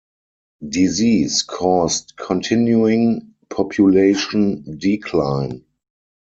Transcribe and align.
Disease 0.67 1.43
caused 1.43 2.15
continuing 2.17 3.35
population 3.49 4.75
decline. 4.79 5.63